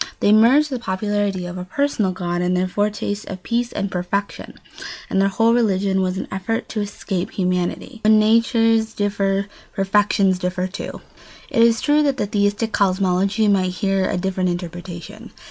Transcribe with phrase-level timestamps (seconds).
[0.19, 3.91] They merged the popular idea of a personal God in their foretaste of peace and
[3.91, 4.55] perfection;
[5.11, 8.01] and their whole religion was an effort to escape humanity.
[8.03, 9.45] [Sidenote: When natures differ
[9.75, 11.01] perfections differ too.]
[11.51, 15.33] It is true that the theistic cosmology might hear a different interpretation.